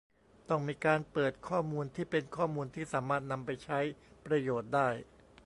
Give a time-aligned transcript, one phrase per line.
[0.49, 3.79] ต้องมีการเปิดข้อมูลที่เป็นข้อมูลที่สามารถนำไปใช้
[4.25, 4.87] ประโยชน์ได้